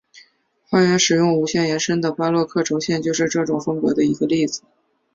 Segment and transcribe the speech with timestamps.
[0.67, 4.63] 花园使用无限延伸的巴洛克轴线就是这种风格的一个例子。